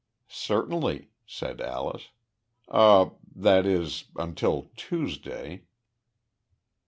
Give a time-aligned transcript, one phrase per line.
[0.29, 2.09] "Certainly," said Alyce,
[2.73, 5.65] "er that is until Tuesday."